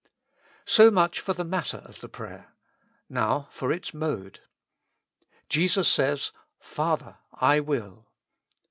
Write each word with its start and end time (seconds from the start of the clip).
So 0.65 0.89
much 0.89 1.19
for 1.19 1.33
the 1.33 1.43
matter 1.45 1.77
of 1.85 1.99
the 2.01 2.09
prayer. 2.09 2.55
Now 3.07 3.47
for 3.51 3.71
its 3.71 3.93
mode. 3.93 4.39
Jesus 5.47 5.87
says, 5.87 6.31
"Father! 6.59 7.19
I 7.35 7.59
will." 7.59 8.07